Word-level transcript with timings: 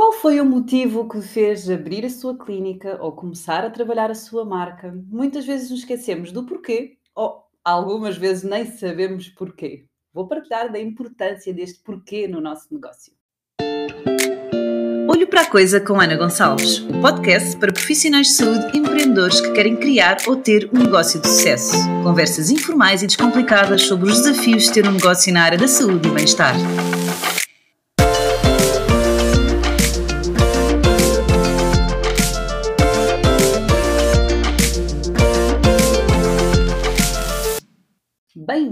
Qual 0.00 0.14
foi 0.14 0.40
o 0.40 0.46
motivo 0.46 1.06
que 1.06 1.20
fez 1.20 1.68
abrir 1.68 2.06
a 2.06 2.08
sua 2.08 2.34
clínica 2.34 2.96
ou 3.02 3.12
começar 3.12 3.66
a 3.66 3.68
trabalhar 3.68 4.10
a 4.10 4.14
sua 4.14 4.46
marca? 4.46 4.98
Muitas 5.10 5.44
vezes 5.44 5.68
nos 5.68 5.80
esquecemos 5.80 6.32
do 6.32 6.42
porquê 6.44 6.96
ou 7.14 7.44
algumas 7.62 8.16
vezes 8.16 8.42
nem 8.42 8.64
sabemos 8.64 9.28
porquê. 9.28 9.84
Vou 10.10 10.26
partilhar 10.26 10.72
da 10.72 10.80
importância 10.80 11.52
deste 11.52 11.80
porquê 11.80 12.26
no 12.26 12.40
nosso 12.40 12.72
negócio. 12.72 13.12
Olho 15.06 15.26
para 15.26 15.42
a 15.42 15.50
Coisa 15.50 15.78
com 15.78 16.00
Ana 16.00 16.16
Gonçalves, 16.16 16.78
um 16.78 17.02
podcast 17.02 17.58
para 17.58 17.70
profissionais 17.70 18.28
de 18.28 18.32
saúde 18.32 18.70
e 18.72 18.78
empreendedores 18.78 19.42
que 19.42 19.52
querem 19.52 19.76
criar 19.76 20.16
ou 20.26 20.34
ter 20.34 20.70
um 20.72 20.78
negócio 20.78 21.20
de 21.20 21.28
sucesso. 21.28 21.76
Conversas 22.02 22.50
informais 22.50 23.02
e 23.02 23.06
descomplicadas 23.06 23.82
sobre 23.82 24.08
os 24.08 24.22
desafios 24.22 24.64
de 24.64 24.72
ter 24.72 24.88
um 24.88 24.92
negócio 24.92 25.30
na 25.30 25.42
área 25.42 25.58
da 25.58 25.68
saúde 25.68 26.08
e 26.08 26.10
bem-estar. 26.10 26.54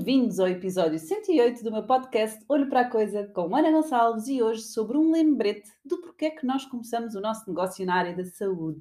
Bem-vindos 0.09 0.41
ao 0.41 0.49
episódio 0.49 0.99
108 0.99 1.63
do 1.63 1.71
meu 1.71 1.83
podcast 1.83 2.43
Olho 2.49 2.67
para 2.71 2.81
a 2.81 2.89
Coisa 2.89 3.27
com 3.27 3.55
Ana 3.55 3.71
Gonçalves 3.71 4.27
e 4.27 4.43
hoje 4.43 4.63
sobre 4.63 4.97
um 4.97 5.11
lembrete 5.11 5.71
do 5.85 6.01
porquê 6.01 6.31
que 6.31 6.47
nós 6.47 6.65
começamos 6.65 7.15
o 7.15 7.21
nosso 7.21 7.47
negócio 7.47 7.85
na 7.85 7.95
área 7.95 8.17
da 8.17 8.25
saúde. 8.25 8.81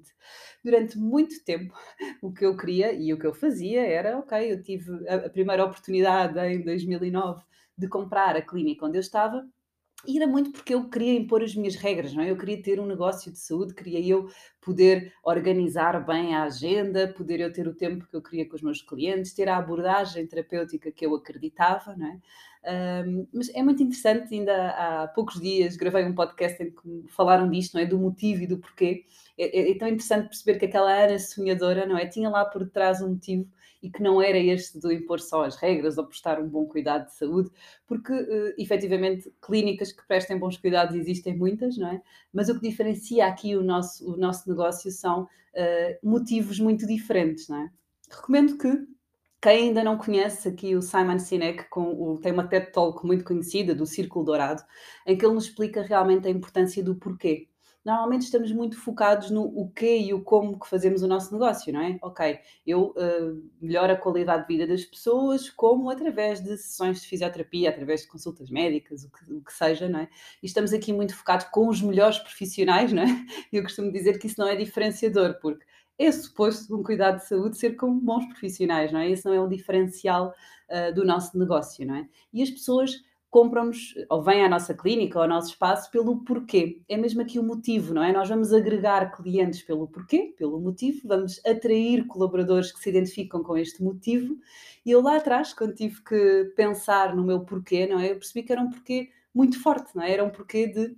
Durante 0.63 0.98
muito 0.98 1.44
tempo, 1.44 1.73
o 2.23 2.32
que 2.32 2.45
eu 2.45 2.55
queria 2.55 2.94
e 2.94 3.13
o 3.13 3.20
que 3.20 3.27
eu 3.27 3.34
fazia 3.34 3.85
era, 3.85 4.18
ok, 4.20 4.54
eu 4.54 4.63
tive 4.63 4.90
a 5.09 5.30
primeira 5.30 5.66
oportunidade 5.66 6.40
em 6.40 6.63
2009 6.63 7.44
de 7.77 7.90
comprar 7.90 8.38
a 8.38 8.41
clínica 8.41 8.85
onde 8.85 8.96
eu 8.96 9.02
estava 9.02 9.46
e 10.06 10.18
era 10.18 10.28
muito 10.28 10.52
porque 10.52 10.74
eu 10.74 10.90
queria 10.90 11.14
impor 11.14 11.42
as 11.42 11.56
minhas 11.56 11.76
regras, 11.76 12.14
não 12.14 12.24
é? 12.24 12.30
Eu 12.30 12.38
queria 12.38 12.62
ter 12.62 12.80
um 12.80 12.86
negócio 12.86 13.32
de 13.32 13.40
saúde, 13.40 13.74
queria 13.74 14.00
eu 14.00 14.30
poder 14.62 15.14
organizar 15.24 16.05
bem 16.05 16.36
a 16.36 16.44
agenda, 16.44 17.08
poder 17.08 17.40
eu 17.40 17.52
ter 17.52 17.68
o 17.68 17.74
tempo 17.74 18.05
que 18.05 18.16
eu 18.16 18.21
queria 18.21 18.48
com 18.48 18.55
os 18.55 18.62
meus 18.62 18.82
clientes, 18.82 19.34
ter 19.34 19.49
a 19.49 19.58
abordagem 19.58 20.27
terapêutica 20.27 20.91
que 20.91 21.05
eu 21.05 21.16
acreditava, 21.16 21.96
não 21.96 22.08
é? 22.08 22.20
Um, 23.05 23.27
mas 23.34 23.49
é 23.55 23.63
muito 23.63 23.82
interessante, 23.82 24.34
ainda 24.34 24.70
há 24.71 25.08
poucos 25.08 25.40
dias 25.40 25.77
gravei 25.77 26.04
um 26.04 26.14
podcast 26.14 26.62
em 26.62 26.71
que 26.71 27.05
falaram 27.08 27.49
disto, 27.49 27.76
não 27.76 27.82
é? 27.82 27.86
Do 27.86 27.98
motivo 27.98 28.43
e 28.43 28.48
do 28.48 28.58
porquê. 28.58 29.05
É, 29.38 29.58
é, 29.58 29.71
é 29.71 29.77
tão 29.77 29.88
interessante 29.88 30.27
perceber 30.27 30.60
que 30.60 30.66
aquela 30.66 30.91
Ana 30.91 31.18
sonhadora, 31.18 31.86
não 31.86 31.98
é? 31.98 32.05
Tinha 32.05 32.30
lá 32.30 32.46
por 32.46 32.70
trás 32.70 33.02
um 33.02 33.10
motivo 33.10 33.48
e 33.82 33.90
que 33.90 34.02
não 34.02 34.22
era 34.22 34.38
este 34.38 34.80
do 34.80 34.92
impor 34.92 35.20
só 35.20 35.44
as 35.44 35.56
regras 35.56 35.98
ou 35.98 36.06
prestar 36.06 36.40
um 36.40 36.48
bom 36.48 36.66
cuidado 36.66 37.06
de 37.06 37.16
saúde, 37.16 37.50
porque 37.86 38.12
uh, 38.12 38.54
efetivamente 38.58 39.32
clínicas 39.42 39.92
que 39.92 40.06
prestem 40.08 40.38
bons 40.38 40.58
cuidados 40.58 40.96
existem 40.96 41.38
muitas, 41.38 41.78
não 41.78 41.90
é? 41.90 42.02
Mas 42.34 42.50
o 42.50 42.60
que 42.60 42.68
diferencia 42.68 43.28
aqui 43.28 43.55
o 43.55 43.64
nosso, 43.64 44.14
o 44.14 44.18
nosso 44.18 44.50
negócio 44.50 44.92
são 44.92 45.24
uh, 45.24 46.08
motivos 46.08 46.60
muito 46.60 46.88
diferentes, 46.88 47.48
não 47.48 47.64
é? 47.64 47.72
Recomendo 48.10 48.58
que 48.58 48.88
quem 49.42 49.68
ainda 49.68 49.84
não 49.84 49.98
conhece 49.98 50.48
aqui 50.48 50.76
o 50.76 50.82
Simon 50.82 51.20
Sinek 51.20 51.70
com 51.70 51.94
o, 51.94 52.18
tem 52.18 52.32
uma 52.32 52.48
TED 52.48 52.72
Talk 52.72 53.05
muito 53.05 53.24
conhecida 53.24 53.76
do 53.76 53.86
Círculo 53.86 54.26
Dourado, 54.26 54.64
em 55.05 55.18
que 55.18 55.26
ele 55.26 55.36
nos 55.36 55.46
explica 55.46 55.84
realmente 55.84 56.28
a 56.28 56.32
importância 56.32 56.84
do 56.84 56.96
porquê 56.96 57.48
normalmente 57.88 58.24
estamos 58.24 58.52
muito 58.52 58.77
focados 58.77 59.32
no 59.32 59.43
o 59.43 59.71
quê 59.71 59.98
e 59.98 60.13
o 60.13 60.21
como 60.21 60.60
que 60.60 60.68
fazemos 60.68 61.04
o 61.04 61.07
nosso 61.07 61.32
negócio, 61.32 61.71
não 61.71 61.80
é? 61.80 61.98
Ok, 62.02 62.38
eu 62.66 62.88
uh, 62.90 63.49
melhoro 63.62 63.93
a 63.93 63.96
qualidade 63.96 64.41
de 64.41 64.47
vida 64.50 64.68
das 64.68 64.84
pessoas, 64.84 65.50
como 65.50 65.90
através 65.90 66.44
de 66.44 66.58
sessões 66.58 67.02
de 67.02 67.08
fisioterapia, 67.08 67.69
através 67.69 68.02
de 68.02 68.08
consultas 68.08 68.50
médicas, 68.50 69.06
o 69.06 69.09
que, 69.09 69.34
o 69.35 69.41
que 69.41 69.53
seja, 69.53 69.88
não 69.88 70.02
é? 70.02 70.09
E 70.44 70.46
estamos 70.46 70.74
aqui 70.74 70.91
muito 70.91 71.16
focados 71.16 71.46
com 71.46 71.69
os 71.69 71.81
melhores 71.81 72.19
profissionais, 72.19 72.91
não 72.91 73.03
é? 73.03 73.08
Eu 73.53 73.63
costumo 73.63 73.90
dizer 73.90 74.19
que 74.19 74.28
isso 74.28 74.35
não 74.38 74.50
é 74.50 74.58
diferenciador, 74.58 75.40
porque 75.40 75.66
é 75.97 76.12
suposto 76.12 76.75
um 76.75 76.84
cuidado 76.84 77.19
de 77.19 77.25
saúde 77.25 77.58
ser 77.58 77.78
com 77.78 77.97
bons 77.97 78.25
profissionais, 78.25 78.91
não 78.91 79.00
é? 79.00 79.09
Esse 79.09 79.25
não 79.25 79.34
é 79.34 79.40
um 79.40 79.47
diferencial 79.47 80.34
uh, 80.69 80.94
do 80.94 81.06
nosso 81.06 81.40
negócio, 81.40 81.88
não 81.88 81.96
é? 81.96 82.09
E 82.34 82.44
as 82.44 82.50
pessoas 82.50 83.02
compram-nos 83.30 83.94
ou 84.10 84.24
vêm 84.24 84.44
à 84.44 84.50
nossa 84.50 84.74
clínica 84.74 85.18
ou 85.20 85.24
ao 85.24 85.30
nosso 85.30 85.50
espaço 85.50 85.92
pelo 85.92 86.24
porquê. 86.24 86.82
É 86.88 86.98
mesmo 86.98 87.22
aqui 87.22 87.38
o 87.38 87.44
motivo, 87.44 87.94
não 87.94 88.04
é? 88.04 88.12
Nós 88.12 88.30
vamos 88.30 88.54
agregar 88.54 89.12
clientes 89.12 89.62
pelo 89.62 89.88
porquê, 89.88 90.34
pelo 90.38 90.60
motivo, 90.60 91.08
vamos 91.08 91.40
atrair 91.46 92.06
colaboradores 92.08 92.72
que 92.72 92.80
se 92.80 92.90
identificam 92.90 93.44
com 93.44 93.58
este 93.58 93.84
motivo. 93.84 94.38
E 94.86 94.92
eu 94.92 95.02
lá 95.02 95.18
atrás, 95.18 95.54
quando 95.54 95.76
tive 95.76 96.02
que 96.02 96.54
pensar 96.56 97.16
no 97.16 97.24
meu 97.24 97.42
porquê, 97.42 97.86
não 97.86 98.00
é? 98.00 98.12
Eu 98.12 98.16
percebi 98.16 98.44
que 98.44 98.52
era 98.52 98.62
um 98.62 98.70
porquê 98.70 99.10
muito 99.34 99.62
forte, 99.62 99.96
não 99.96 100.04
é? 100.04 100.12
Era 100.12 100.24
um 100.24 100.30
porquê 100.30 100.68
de 100.68 100.96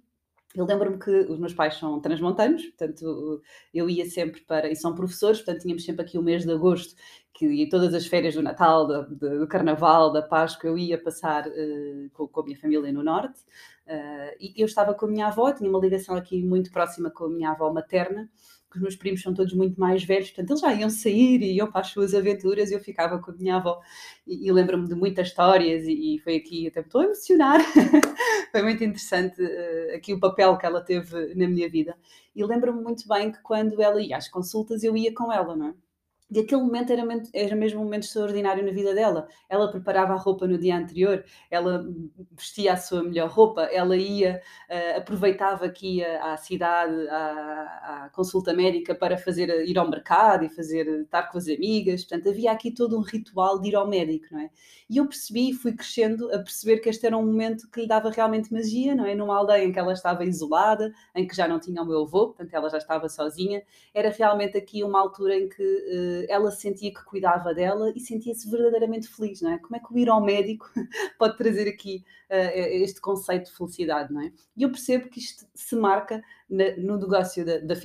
eu 0.56 0.66
lembro-me 0.66 0.98
que 0.98 1.12
os 1.12 1.38
meus 1.38 1.54
pais 1.54 1.76
são 1.76 2.00
transmontanos, 2.00 2.66
portanto 2.66 3.42
eu 3.74 3.90
ia 3.90 4.06
sempre 4.10 4.42
para. 4.42 4.70
e 4.70 4.76
são 4.76 4.96
professores, 4.96 5.40
portanto 5.40 5.62
tínhamos 5.62 5.86
sempre 5.86 6.04
aqui 6.04 6.18
o 6.18 6.24
mês 6.24 6.44
de 6.44 6.52
agosto, 6.52 6.96
que 7.34 7.46
e 7.46 7.70
todas 7.70 7.94
as 7.94 8.08
férias 8.08 8.34
do 8.34 8.42
Natal, 8.42 8.88
do, 8.88 9.40
do 9.40 9.48
Carnaval, 9.48 10.12
da 10.12 10.22
Páscoa, 10.22 10.70
eu 10.70 10.78
ia 10.78 11.02
passar 11.02 11.48
uh, 11.48 12.10
com, 12.14 12.28
com, 12.28 12.42
a 12.42 12.44
minha 12.46 12.58
família 12.58 12.92
no 12.92 13.04
Norte. 13.04 13.40
Uh, 13.88 14.36
e 14.40 14.54
eu 14.58 14.66
estava 14.66 14.94
com 14.94 15.06
a 15.06 15.10
minha 15.10 15.28
avó, 15.28 15.52
tinha 15.52 15.70
uma 15.70 15.80
ligação 15.80 16.16
aqui 16.16 16.44
muito 16.44 16.72
próxima 16.72 17.10
com 17.10 17.26
a 17.26 17.30
minha 17.30 17.52
avó 17.52 17.72
materna 17.72 18.30
que 18.70 18.78
os 18.78 18.82
meus 18.82 18.96
primos 18.96 19.22
são 19.22 19.34
todos 19.34 19.54
muito 19.54 19.80
mais 19.80 20.04
velhos, 20.04 20.30
portanto 20.30 20.52
eles 20.52 20.62
já 20.62 20.74
iam 20.74 20.90
sair 20.90 21.42
e 21.42 21.56
iam 21.56 21.72
para 21.72 21.82
as 21.82 21.88
suas 21.88 22.14
aventuras 22.14 22.70
e 22.70 22.76
eu 22.76 22.80
ficava 22.80 23.20
com 23.20 23.32
a 23.32 23.34
minha 23.34 23.56
avó. 23.56 23.82
E, 24.28 24.48
e 24.48 24.52
lembro-me 24.52 24.88
de 24.88 24.96
muitas 24.96 25.28
histórias 25.28 25.86
e, 25.86 26.16
e 26.16 26.20
foi 26.20 26.36
aqui, 26.36 26.68
até 26.68 26.82
estou 26.82 27.02
a 27.02 27.06
emocionar, 27.06 27.60
foi 28.52 28.62
muito 28.62 28.84
interessante 28.84 29.42
uh, 29.42 29.96
aqui 29.96 30.14
o 30.14 30.20
papel 30.20 30.58
que 30.58 30.66
ela 30.66 30.82
teve 30.82 31.34
na 31.36 31.48
minha 31.48 31.70
vida. 31.70 31.98
E 32.36 32.44
lembro-me 32.44 32.82
muito 32.82 33.08
bem 33.08 33.32
que 33.32 33.42
quando 33.42 33.82
ela 33.82 34.02
ia 34.02 34.18
às 34.18 34.28
consultas 34.28 34.84
eu 34.84 34.96
ia 34.96 35.14
com 35.14 35.32
ela, 35.32 35.56
não 35.56 35.70
é? 35.70 35.74
E 36.32 36.40
aquele 36.40 36.62
momento 36.62 36.94
era, 36.94 37.04
era 37.34 37.56
mesmo 37.56 37.82
um 37.82 37.84
momento 37.86 38.04
extraordinário 38.04 38.64
na 38.64 38.72
vida 38.72 38.94
dela. 38.94 39.28
Ela 39.50 39.72
preparava 39.72 40.14
a 40.14 40.16
roupa 40.16 40.48
no 40.48 40.60
dia 40.60 40.78
anterior, 40.78 41.26
ela 41.50 41.84
vestia 42.32 42.74
a 42.74 42.78
sua 42.78 43.04
melhor 43.04 43.30
roupa, 43.30 43.64
ela 43.64 43.98
ia, 43.98 44.40
uh, 44.70 44.98
aproveitava 45.00 45.68
que 45.70 45.98
ia 45.98 46.24
à 46.24 46.38
cidade, 46.38 47.08
à, 47.10 48.06
à, 48.06 48.10
consulta 48.10 48.54
médica 48.54 48.94
para 48.94 49.18
fazer, 49.18 49.50
ir 49.68 49.78
ao 49.80 49.90
mercado 49.90 50.46
e 50.46 50.50
fazer, 50.50 50.88
estar 51.02 51.24
com 51.32 51.40
as 51.40 51.48
amigas. 51.48 52.06
Portanto, 52.06 52.30
havia 52.30 52.52
aqui 52.52 52.72
todo 52.72 52.96
um 52.96 53.02
ritual 53.02 53.60
de 53.60 53.70
ir 53.70 53.76
ao 53.76 53.88
médico, 53.88 54.28
não 54.32 54.42
é? 54.42 54.52
E 54.88 54.98
eu 54.98 55.08
percebi 55.08 55.52
fui 55.54 55.74
crescendo 55.74 56.32
a 56.32 56.38
perceber 56.40 56.78
que 56.78 56.90
este 56.90 57.08
era 57.08 57.18
um 57.18 57.26
momento 57.26 57.68
que 57.72 57.82
lhe 57.82 57.88
dava 57.88 58.12
realmente 58.12 58.54
magia, 58.54 58.94
não 58.94 59.06
é? 59.06 59.16
Numa 59.16 59.36
aldeia 59.36 59.66
em 59.66 59.72
que 59.72 59.80
ela 59.80 59.94
estava 59.94 60.24
isolada, 60.24 60.94
em 61.16 61.26
que 61.28 61.36
já 61.36 61.48
não 61.48 61.60
tinha 61.60 61.82
o 61.82 61.86
meu 61.86 62.04
avô, 62.04 62.28
portanto, 62.28 62.54
ela 62.54 62.70
já 62.70 62.78
estava 62.78 63.10
sozinha. 63.10 63.64
Era 63.96 64.10
realmente 64.10 64.56
aqui 64.56 64.84
uma 64.84 65.00
altura 65.00 65.36
em 65.36 65.50
que. 65.50 65.64
Uh, 65.64 66.19
ela 66.28 66.52
sentia 66.52 66.94
que 66.94 67.04
cuidava 67.06 67.54
dela 67.54 67.92
e 67.96 68.00
sentia-se 68.00 68.50
verdadeiramente 68.50 69.08
feliz, 69.08 69.42
não 69.42 69.52
é? 69.52 69.58
Como 69.58 69.76
é 69.76 69.80
que 69.80 69.94
o 69.94 69.98
ir 69.98 70.10
ao 70.10 70.22
médico 70.22 70.70
pode 71.18 71.38
trazer 71.38 71.68
aqui 71.68 72.04
uh, 72.30 72.58
este 72.84 73.00
conceito 73.00 73.46
de 73.46 73.58
felicidade, 73.58 74.14
não 74.14 74.22
é? 74.22 74.32
E 74.58 74.64
eu 74.64 74.70
percebo 74.70 75.10
que 75.10 75.20
isto 75.20 75.46
se 75.54 75.76
marca 75.76 76.22
no 76.50 76.98
negócio 76.98 77.46
da, 77.46 77.60
da 77.60 77.76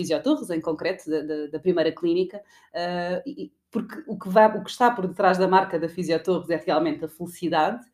em 0.54 0.60
concreto, 0.60 1.08
da, 1.08 1.20
da, 1.22 1.46
da 1.48 1.58
primeira 1.58 1.92
clínica, 1.92 2.38
uh, 2.38 3.22
e, 3.28 3.52
porque 3.70 4.04
o 4.06 4.16
que, 4.18 4.28
vai, 4.28 4.46
o 4.56 4.62
que 4.62 4.70
está 4.70 4.90
por 4.90 5.06
detrás 5.06 5.36
da 5.36 5.48
marca 5.48 5.78
da 5.78 5.88
Fisiotorres 5.88 6.48
é 6.48 6.56
realmente 6.56 7.04
a 7.04 7.08
felicidade, 7.08 7.84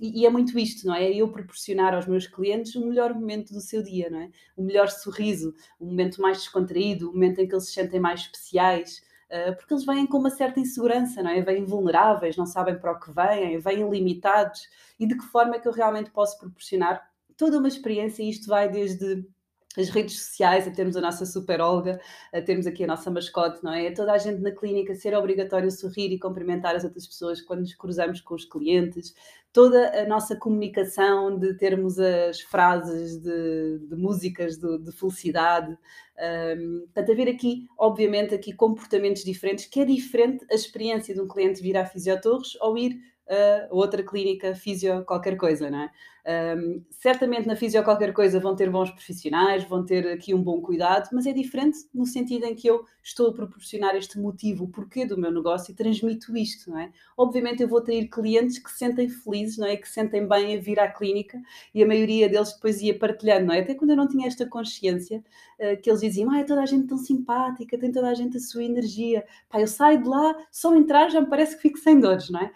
e, 0.00 0.20
e, 0.20 0.26
é 0.26 0.30
muito 0.30 0.56
isto, 0.58 0.86
não 0.86 0.94
é? 0.94 1.04
é? 1.04 1.14
Eu 1.16 1.28
proporcionar 1.28 1.94
aos 1.94 2.06
meus 2.06 2.26
clientes 2.26 2.74
o 2.76 2.86
melhor 2.86 3.12
momento 3.12 3.52
do 3.52 3.60
seu 3.60 3.82
dia, 3.82 4.08
não 4.08 4.20
é? 4.20 4.30
O 4.56 4.62
melhor 4.62 4.88
sorriso, 4.88 5.54
o 5.80 5.86
momento 5.86 6.22
mais 6.22 6.38
descontraído, 6.38 7.10
o 7.10 7.12
momento 7.12 7.40
em 7.40 7.48
que 7.48 7.54
eles 7.54 7.66
se 7.66 7.72
sentem 7.72 7.98
mais 7.98 8.20
especiais, 8.20 9.02
porque 9.56 9.74
eles 9.74 9.84
vêm 9.84 10.06
com 10.06 10.18
uma 10.18 10.30
certa 10.30 10.58
insegurança, 10.58 11.22
não 11.22 11.30
é? 11.30 11.40
Vêm 11.40 11.64
vulneráveis, 11.64 12.36
não 12.36 12.46
sabem 12.46 12.78
para 12.78 12.92
o 12.92 12.98
que 12.98 13.12
vêm, 13.12 13.58
vêm 13.58 13.88
limitados. 13.88 14.68
E 14.98 15.06
de 15.06 15.16
que 15.16 15.24
forma 15.24 15.56
é 15.56 15.58
que 15.58 15.68
eu 15.68 15.72
realmente 15.72 16.10
posso 16.10 16.38
proporcionar 16.38 17.08
toda 17.36 17.58
uma 17.58 17.68
experiência? 17.68 18.22
E 18.22 18.30
isto 18.30 18.48
vai 18.48 18.68
desde 18.68 19.24
as 19.76 19.88
redes 19.88 20.20
sociais, 20.20 20.66
a 20.66 20.70
termos 20.70 20.96
a 20.96 21.00
nossa 21.00 21.24
super 21.24 21.60
Olga, 21.60 22.00
a 22.32 22.42
termos 22.42 22.66
aqui 22.66 22.82
a 22.82 22.86
nossa 22.88 23.10
mascote, 23.10 23.62
não 23.62 23.72
é? 23.72 23.86
A 23.86 23.94
toda 23.94 24.12
a 24.12 24.18
gente 24.18 24.40
na 24.40 24.50
clínica 24.50 24.94
ser 24.96 25.14
obrigatório 25.14 25.70
sorrir 25.70 26.12
e 26.12 26.18
cumprimentar 26.18 26.74
as 26.74 26.82
outras 26.82 27.06
pessoas 27.06 27.40
quando 27.40 27.60
nos 27.60 27.74
cruzamos 27.74 28.20
com 28.20 28.34
os 28.34 28.44
clientes, 28.44 29.14
toda 29.52 30.00
a 30.00 30.06
nossa 30.06 30.34
comunicação 30.34 31.38
de 31.38 31.54
termos 31.54 32.00
as 32.00 32.40
frases 32.40 33.18
de, 33.18 33.78
de 33.88 33.96
músicas 33.96 34.56
de, 34.56 34.78
de 34.78 34.92
felicidade. 34.92 35.76
Um, 36.58 36.80
portanto, 36.80 37.12
haver 37.12 37.28
aqui, 37.28 37.66
obviamente, 37.78 38.34
aqui 38.34 38.52
comportamentos 38.52 39.22
diferentes, 39.22 39.66
que 39.66 39.80
é 39.80 39.84
diferente 39.84 40.44
a 40.50 40.54
experiência 40.54 41.14
de 41.14 41.20
um 41.20 41.28
cliente 41.28 41.62
vir 41.62 41.76
à 41.76 41.86
Fisiotorres 41.86 42.56
ou 42.60 42.76
ir 42.76 42.98
a 43.30 43.68
outra 43.70 44.02
clínica, 44.02 44.54
fisio, 44.54 45.04
qualquer 45.04 45.36
coisa, 45.36 45.70
não 45.70 45.80
é? 45.80 45.90
Um, 46.26 46.84
certamente 46.90 47.46
na 47.46 47.56
Fisio 47.56 47.82
qualquer 47.82 48.12
coisa 48.12 48.38
vão 48.38 48.54
ter 48.54 48.70
bons 48.70 48.90
profissionais, 48.90 49.64
vão 49.64 49.84
ter 49.84 50.06
aqui 50.08 50.34
um 50.34 50.42
bom 50.42 50.60
cuidado, 50.60 51.08
mas 51.12 51.26
é 51.26 51.32
diferente 51.32 51.78
no 51.94 52.04
sentido 52.04 52.44
em 52.44 52.54
que 52.54 52.68
eu 52.68 52.84
estou 53.02 53.28
a 53.28 53.32
proporcionar 53.32 53.96
este 53.96 54.18
motivo, 54.18 54.64
o 54.64 54.68
porquê 54.68 55.06
do 55.06 55.16
meu 55.16 55.32
negócio 55.32 55.72
e 55.72 55.74
transmito 55.74 56.36
isto, 56.36 56.70
não 56.70 56.78
é? 56.78 56.92
Obviamente 57.16 57.62
eu 57.62 57.68
vou 57.68 57.80
ter 57.80 58.06
clientes 58.08 58.58
que 58.58 58.70
se 58.70 58.78
sentem 58.78 59.08
felizes, 59.08 59.56
não 59.56 59.66
é? 59.66 59.76
Que 59.76 59.88
se 59.88 59.94
sentem 59.94 60.26
bem 60.26 60.56
a 60.56 60.60
vir 60.60 60.78
à 60.78 60.88
clínica 60.88 61.40
e 61.74 61.82
a 61.82 61.86
maioria 61.86 62.28
deles 62.28 62.52
depois 62.52 62.82
ia 62.82 62.98
partilhando, 62.98 63.46
não 63.46 63.54
é? 63.54 63.60
Até 63.60 63.74
quando 63.74 63.90
eu 63.90 63.96
não 63.96 64.06
tinha 64.06 64.26
esta 64.26 64.46
consciência, 64.46 65.24
uh, 65.58 65.80
que 65.80 65.88
eles 65.88 66.00
diziam, 66.02 66.30
ah, 66.30 66.40
é 66.40 66.44
toda 66.44 66.60
a 66.62 66.66
gente 66.66 66.86
tão 66.86 66.98
simpática, 66.98 67.78
tem 67.78 67.90
toda 67.90 68.08
a 68.08 68.14
gente 68.14 68.36
a 68.36 68.40
sua 68.40 68.62
energia, 68.62 69.24
pá, 69.48 69.60
eu 69.60 69.66
saio 69.66 70.02
de 70.02 70.08
lá, 70.08 70.36
só 70.50 70.74
entrar 70.76 71.08
já 71.08 71.20
me 71.20 71.28
parece 71.28 71.56
que 71.56 71.62
fico 71.62 71.78
sem 71.78 71.98
dores, 71.98 72.28
não 72.28 72.40
é? 72.40 72.52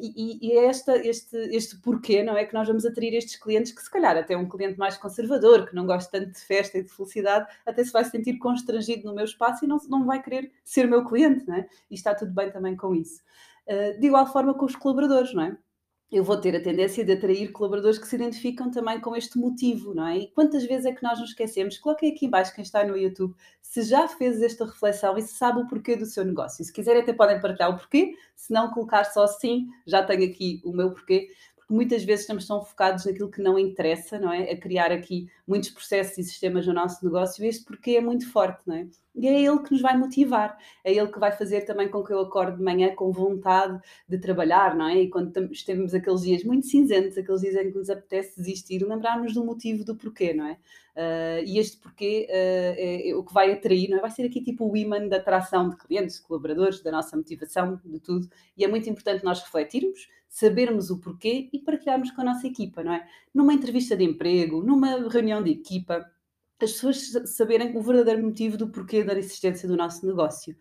E, 0.00 0.52
é 0.52 0.68
este, 0.68 1.36
este 1.54 1.76
porquê, 1.78 2.22
não 2.22 2.36
é? 2.36 2.44
Que 2.44 2.54
nós 2.54 2.66
vamos 2.66 2.84
atrair 2.84 3.14
estes 3.14 3.36
clientes 3.36 3.72
que, 3.72 3.82
se 3.82 3.90
calhar, 3.90 4.16
até 4.16 4.36
um 4.36 4.48
cliente 4.48 4.78
mais 4.78 4.96
conservador, 4.96 5.68
que 5.68 5.74
não 5.74 5.86
gosta 5.86 6.10
tanto 6.10 6.32
de 6.32 6.40
festa 6.40 6.78
e 6.78 6.82
de 6.82 6.90
felicidade, 6.90 7.46
até 7.66 7.84
se 7.84 7.92
vai 7.92 8.04
sentir 8.04 8.38
constrangido 8.38 9.04
no 9.04 9.14
meu 9.14 9.24
espaço 9.24 9.64
e 9.64 9.68
não, 9.68 9.78
não 9.88 10.04
vai 10.04 10.22
querer 10.22 10.50
ser 10.64 10.86
meu 10.86 11.04
cliente, 11.04 11.46
não 11.46 11.56
é? 11.56 11.68
E 11.90 11.94
está 11.94 12.14
tudo 12.14 12.32
bem 12.32 12.50
também 12.50 12.76
com 12.76 12.94
isso. 12.94 13.22
Uh, 13.66 13.98
de 14.00 14.06
igual 14.06 14.26
forma 14.26 14.54
com 14.54 14.64
os 14.64 14.76
colaboradores, 14.76 15.32
não 15.34 15.44
é? 15.44 15.56
Eu 16.12 16.22
vou 16.22 16.36
ter 16.36 16.54
a 16.54 16.60
tendência 16.60 17.02
de 17.02 17.12
atrair 17.12 17.50
colaboradores 17.52 17.98
que 17.98 18.06
se 18.06 18.14
identificam 18.16 18.70
também 18.70 19.00
com 19.00 19.16
este 19.16 19.38
motivo, 19.38 19.94
não 19.94 20.06
é? 20.06 20.18
E 20.18 20.30
quantas 20.32 20.62
vezes 20.64 20.84
é 20.84 20.92
que 20.92 21.02
nós 21.02 21.18
nos 21.18 21.30
esquecemos? 21.30 21.78
Coloquem 21.78 22.12
aqui 22.12 22.26
embaixo 22.26 22.54
quem 22.54 22.62
está 22.62 22.84
no 22.84 22.98
YouTube 22.98 23.34
se 23.62 23.82
já 23.82 24.06
fez 24.06 24.42
esta 24.42 24.66
reflexão 24.66 25.16
e 25.16 25.22
se 25.22 25.32
sabe 25.32 25.60
o 25.60 25.66
porquê 25.66 25.96
do 25.96 26.04
seu 26.04 26.22
negócio. 26.22 26.62
Se 26.62 26.70
quiserem 26.70 27.00
até 27.00 27.14
podem 27.14 27.40
partilhar 27.40 27.70
o 27.70 27.78
porquê, 27.78 28.14
se 28.36 28.52
não 28.52 28.70
colocar 28.70 29.04
só 29.04 29.26
sim, 29.26 29.68
já 29.86 30.04
tenho 30.04 30.30
aqui 30.30 30.60
o 30.62 30.72
meu 30.72 30.90
porquê, 30.90 31.30
porque 31.56 31.72
muitas 31.72 32.04
vezes 32.04 32.24
estamos 32.24 32.46
tão 32.46 32.62
focados 32.62 33.06
naquilo 33.06 33.30
que 33.30 33.40
não 33.40 33.58
interessa, 33.58 34.18
não 34.18 34.30
é? 34.30 34.50
A 34.50 34.56
criar 34.60 34.92
aqui 34.92 35.30
muitos 35.48 35.70
processos 35.70 36.18
e 36.18 36.24
sistemas 36.24 36.66
no 36.66 36.74
nosso 36.74 37.02
negócio 37.02 37.42
e 37.42 37.48
este 37.48 37.64
porquê 37.64 37.92
é 37.92 38.00
muito 38.02 38.30
forte, 38.30 38.60
não 38.66 38.76
é? 38.76 38.86
E 39.14 39.28
é 39.28 39.42
ele 39.42 39.58
que 39.58 39.72
nos 39.72 39.82
vai 39.82 39.96
motivar, 39.96 40.56
é 40.82 40.92
ele 40.92 41.08
que 41.08 41.18
vai 41.18 41.30
fazer 41.32 41.62
também 41.62 41.88
com 41.88 42.02
que 42.02 42.12
eu 42.12 42.20
acorde 42.20 42.56
de 42.56 42.62
manhã 42.62 42.94
com 42.94 43.12
vontade 43.12 43.78
de 44.08 44.18
trabalhar, 44.18 44.74
não 44.74 44.88
é? 44.88 45.02
E 45.02 45.10
quando 45.10 45.30
temos 45.30 45.94
aqueles 45.94 46.22
dias 46.22 46.42
muito 46.44 46.66
cinzentos, 46.66 47.18
aqueles 47.18 47.42
dias 47.42 47.54
em 47.56 47.70
que 47.70 47.78
nos 47.78 47.90
apetece 47.90 48.36
desistir, 48.36 48.82
lembrarmos 48.82 49.34
do 49.34 49.44
motivo 49.44 49.84
do 49.84 49.94
porquê, 49.94 50.32
não 50.32 50.46
é? 50.46 50.52
Uh, 50.94 51.44
e 51.46 51.58
este 51.58 51.78
porquê 51.78 52.26
uh, 52.28 52.32
é, 52.32 53.10
é, 53.10 53.14
o 53.14 53.22
que 53.22 53.32
vai 53.34 53.52
atrair, 53.52 53.88
não 53.90 53.98
é? 53.98 54.00
Vai 54.00 54.10
ser 54.10 54.24
aqui 54.24 54.42
tipo 54.42 54.70
o 54.70 54.76
imã 54.76 55.06
da 55.06 55.16
atração 55.16 55.68
de 55.68 55.76
clientes, 55.76 56.18
colaboradores, 56.18 56.82
da 56.82 56.90
nossa 56.90 57.14
motivação, 57.14 57.80
de 57.84 58.00
tudo. 58.00 58.28
E 58.56 58.64
é 58.64 58.68
muito 58.68 58.88
importante 58.88 59.24
nós 59.24 59.42
refletirmos, 59.42 60.08
sabermos 60.26 60.90
o 60.90 60.98
porquê 60.98 61.50
e 61.52 61.58
partilharmos 61.58 62.10
com 62.10 62.22
a 62.22 62.24
nossa 62.24 62.46
equipa, 62.46 62.82
não 62.82 62.94
é? 62.94 63.06
Numa 63.34 63.52
entrevista 63.52 63.94
de 63.94 64.04
emprego, 64.04 64.62
numa 64.62 65.08
reunião 65.08 65.42
de 65.42 65.50
equipa, 65.50 66.10
as 66.64 66.72
pessoas 66.72 67.30
saberem 67.30 67.76
o 67.76 67.82
verdadeiro 67.82 68.22
motivo 68.22 68.56
do 68.56 68.68
porquê 68.68 69.04
da 69.04 69.18
existência 69.18 69.68
do 69.68 69.76
nosso 69.76 70.06
negócio. 70.06 70.56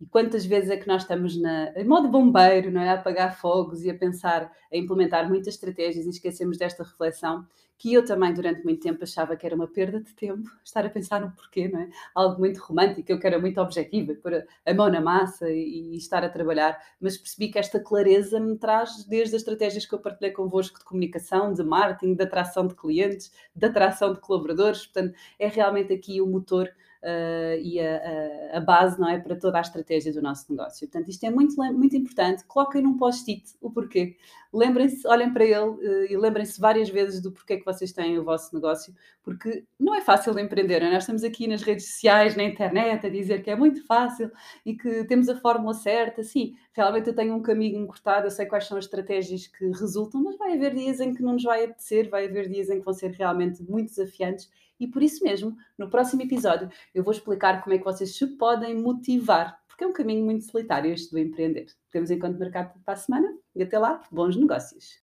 E 0.00 0.06
quantas 0.06 0.44
vezes 0.44 0.70
é 0.70 0.76
que 0.76 0.86
nós 0.86 1.02
estamos 1.02 1.40
na, 1.40 1.72
em 1.76 1.84
modo 1.84 2.08
bombeiro, 2.08 2.70
não 2.70 2.80
é? 2.80 2.90
a 2.90 2.94
apagar 2.94 3.38
fogos 3.38 3.84
e 3.84 3.90
a 3.90 3.94
pensar, 3.96 4.50
a 4.72 4.76
implementar 4.76 5.28
muitas 5.28 5.54
estratégias 5.54 6.06
e 6.06 6.10
esquecemos 6.10 6.58
desta 6.58 6.82
reflexão 6.82 7.46
que 7.76 7.92
eu 7.92 8.04
também 8.04 8.32
durante 8.32 8.64
muito 8.64 8.82
tempo 8.82 9.02
achava 9.02 9.36
que 9.36 9.44
era 9.44 9.54
uma 9.54 9.66
perda 9.66 10.00
de 10.00 10.12
tempo 10.14 10.48
estar 10.64 10.84
a 10.86 10.90
pensar 10.90 11.20
no 11.20 11.30
porquê, 11.32 11.68
não 11.68 11.80
é? 11.80 11.88
Algo 12.14 12.38
muito 12.38 12.58
romântico, 12.58 13.10
eu 13.10 13.18
que 13.18 13.26
era 13.26 13.38
muito 13.38 13.60
objetiva, 13.60 14.14
pôr 14.14 14.44
a 14.64 14.74
mão 14.74 14.88
na 14.88 15.00
massa 15.00 15.50
e, 15.50 15.96
estar 15.96 16.24
a 16.24 16.28
trabalhar, 16.28 16.78
mas 17.00 17.16
percebi 17.16 17.48
que 17.48 17.58
esta 17.58 17.80
clareza 17.80 18.38
me 18.40 18.56
traz 18.56 19.04
desde 19.04 19.36
as 19.36 19.42
estratégias 19.42 19.86
que 19.86 19.94
eu 19.94 19.98
partilhei 19.98 20.32
convosco 20.32 20.78
de 20.78 20.84
comunicação, 20.84 21.52
de 21.52 21.62
marketing, 21.62 22.14
de 22.14 22.22
atração 22.22 22.66
de 22.66 22.74
clientes, 22.74 23.32
de 23.54 23.66
atração 23.66 24.12
de 24.12 24.20
colaboradores, 24.20 24.86
portanto, 24.86 25.14
é 25.38 25.48
realmente 25.48 25.92
aqui 25.92 26.20
o 26.20 26.26
motor 26.26 26.70
uh, 27.04 27.60
e 27.60 27.78
a, 27.78 28.56
a, 28.56 28.60
base 28.60 28.98
não 28.98 29.08
é, 29.08 29.18
para 29.18 29.36
toda 29.36 29.58
a 29.58 29.60
estratégia 29.60 30.12
do 30.12 30.22
nosso 30.22 30.50
negócio. 30.50 30.88
Portanto, 30.88 31.08
isto 31.10 31.24
é 31.24 31.30
muito, 31.30 31.54
muito 31.56 31.96
importante. 31.96 32.44
Coloquem 32.46 32.82
num 32.82 32.96
post-it 32.96 33.54
o 33.60 33.70
porquê. 33.70 34.16
Lembrem-se, 34.52 35.06
olhem 35.06 35.32
para 35.32 35.44
ele 35.44 35.58
uh, 35.58 36.12
e 36.12 36.16
lembrem-se 36.16 36.60
várias 36.60 36.88
vezes 36.88 37.20
do 37.20 37.30
porquê 37.30 37.58
que 37.58 37.64
vocês 37.64 37.92
têm 37.92 38.18
o 38.18 38.24
vosso 38.24 38.54
negócio, 38.54 38.94
porque 39.22 39.64
não 39.78 39.94
é 39.94 40.00
fácil 40.00 40.38
empreender. 40.38 40.80
É? 40.82 40.90
Nós 40.90 41.02
estamos 41.02 41.22
aqui 41.22 41.46
nas 41.46 41.62
redes 41.62 41.86
sociais, 41.90 42.36
na 42.36 42.44
internet, 42.44 43.06
a 43.06 43.10
dizer 43.10 43.42
que 43.42 43.50
é 43.50 43.56
muito 43.56 43.84
fácil 43.86 44.30
e 44.64 44.74
que 44.74 45.04
temos 45.04 45.28
a 45.28 45.36
fórmula 45.36 45.74
certa. 45.74 46.22
Sim, 46.22 46.54
realmente 46.72 47.08
eu 47.08 47.14
tenho 47.14 47.34
um 47.34 47.42
caminho 47.42 47.78
encurtado, 47.78 48.26
eu 48.26 48.30
sei 48.30 48.46
quais 48.46 48.66
são 48.66 48.78
as 48.78 48.84
estratégias 48.84 49.46
que 49.46 49.66
resultam, 49.72 50.22
mas 50.22 50.38
vai 50.38 50.54
haver 50.54 50.74
dias 50.74 51.00
em 51.00 51.12
que 51.12 51.22
não 51.22 51.34
nos 51.34 51.42
vai 51.42 51.64
apetecer, 51.64 52.08
vai 52.08 52.26
haver 52.26 52.48
dias 52.48 52.70
em 52.70 52.78
que 52.78 52.84
vão 52.84 52.94
ser 52.94 53.10
realmente 53.10 53.62
muito 53.62 53.88
desafiantes 53.88 54.48
e 54.78 54.86
por 54.86 55.02
isso 55.02 55.24
mesmo, 55.24 55.56
no 55.78 55.88
próximo 55.88 56.22
episódio, 56.22 56.68
eu 56.94 57.02
vou 57.02 57.12
explicar 57.12 57.62
como 57.62 57.74
é 57.74 57.78
que 57.78 57.84
vocês 57.84 58.16
se 58.16 58.26
podem 58.36 58.74
motivar, 58.74 59.58
porque 59.68 59.84
é 59.84 59.86
um 59.86 59.92
caminho 59.92 60.24
muito 60.24 60.44
solitário 60.44 60.92
este 60.92 61.10
do 61.10 61.18
empreender. 61.18 61.66
Temos 61.90 62.10
enquanto 62.10 62.38
mercado 62.38 62.72
para 62.84 62.94
a 62.94 62.96
semana 62.96 63.28
e 63.54 63.62
até 63.62 63.78
lá, 63.78 64.00
bons 64.10 64.36
negócios. 64.36 64.98